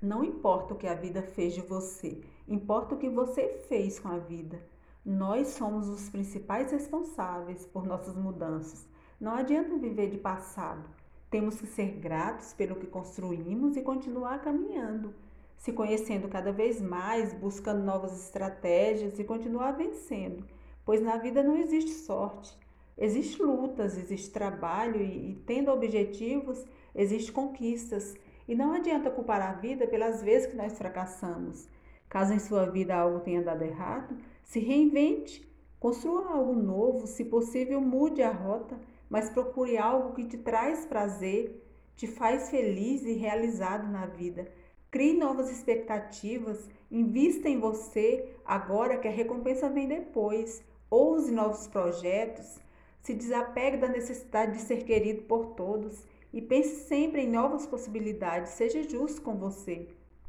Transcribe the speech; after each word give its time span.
Não 0.00 0.22
importa 0.22 0.74
o 0.74 0.76
que 0.76 0.86
a 0.86 0.94
vida 0.94 1.22
fez 1.22 1.54
de 1.54 1.60
você, 1.60 2.20
importa 2.46 2.94
o 2.94 2.98
que 2.98 3.08
você 3.08 3.60
fez 3.68 3.98
com 3.98 4.06
a 4.06 4.16
vida. 4.16 4.62
Nós 5.04 5.48
somos 5.48 5.88
os 5.88 6.08
principais 6.08 6.70
responsáveis 6.70 7.66
por 7.66 7.84
nossas 7.84 8.14
mudanças. 8.14 8.86
Não 9.20 9.32
adianta 9.32 9.76
viver 9.76 10.08
de 10.08 10.16
passado. 10.16 10.88
Temos 11.28 11.60
que 11.60 11.66
ser 11.66 11.98
gratos 11.98 12.52
pelo 12.52 12.76
que 12.76 12.86
construímos 12.86 13.76
e 13.76 13.82
continuar 13.82 14.40
caminhando, 14.40 15.12
se 15.56 15.72
conhecendo 15.72 16.28
cada 16.28 16.52
vez 16.52 16.80
mais, 16.80 17.34
buscando 17.34 17.82
novas 17.82 18.16
estratégias 18.22 19.18
e 19.18 19.24
continuar 19.24 19.72
vencendo, 19.72 20.44
pois 20.84 21.02
na 21.02 21.16
vida 21.16 21.42
não 21.42 21.56
existe 21.56 21.90
sorte. 21.90 22.56
Existem 22.96 23.44
lutas, 23.44 23.98
existe 23.98 24.30
trabalho 24.30 25.02
e, 25.02 25.32
e 25.32 25.34
tendo 25.44 25.72
objetivos, 25.72 26.64
existem 26.94 27.34
conquistas. 27.34 28.14
E 28.48 28.54
não 28.54 28.72
adianta 28.72 29.10
culpar 29.10 29.42
a 29.42 29.52
vida 29.52 29.86
pelas 29.86 30.22
vezes 30.22 30.46
que 30.46 30.56
nós 30.56 30.78
fracassamos. 30.78 31.68
Caso 32.08 32.32
em 32.32 32.38
sua 32.38 32.64
vida 32.64 32.94
algo 32.94 33.20
tenha 33.20 33.42
dado 33.42 33.62
errado, 33.62 34.16
se 34.42 34.58
reinvente, 34.58 35.46
construa 35.78 36.32
algo 36.32 36.54
novo, 36.54 37.06
se 37.06 37.26
possível, 37.26 37.78
mude 37.78 38.22
a 38.22 38.32
rota, 38.32 38.80
mas 39.10 39.28
procure 39.28 39.76
algo 39.76 40.14
que 40.14 40.24
te 40.24 40.38
traz 40.38 40.86
prazer, 40.86 41.62
te 41.94 42.06
faz 42.06 42.48
feliz 42.48 43.04
e 43.04 43.12
realizado 43.12 43.86
na 43.86 44.06
vida. 44.06 44.50
Crie 44.90 45.12
novas 45.12 45.50
expectativas, 45.50 46.66
invista 46.90 47.50
em 47.50 47.60
você 47.60 48.34
agora 48.46 48.96
que 48.96 49.06
a 49.06 49.10
recompensa 49.10 49.68
vem 49.68 49.86
depois. 49.86 50.64
Ouse 50.88 51.30
novos 51.30 51.66
projetos, 51.66 52.58
se 53.02 53.12
desapegue 53.12 53.76
da 53.76 53.88
necessidade 53.88 54.52
de 54.52 54.62
ser 54.62 54.84
querido 54.84 55.24
por 55.24 55.48
todos 55.48 56.06
e 56.32 56.40
pense 56.42 56.86
sempre 56.86 57.22
em 57.22 57.30
novas 57.30 57.66
possibilidades. 57.66 58.52
Seja 58.52 58.82
justo 58.82 59.22
com 59.22 59.36
você. 59.36 59.88